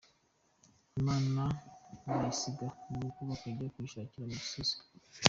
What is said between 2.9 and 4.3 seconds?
rugo bakajya kuyishakira